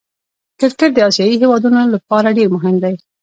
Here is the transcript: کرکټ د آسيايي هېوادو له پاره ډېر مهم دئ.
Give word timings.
کرکټ 0.59 0.91
د 0.95 0.99
آسيايي 1.09 1.35
هېوادو 1.41 1.67
له 1.93 1.97
پاره 2.09 2.29
ډېر 2.37 2.47
مهم 2.55 2.75
دئ. 2.83 2.95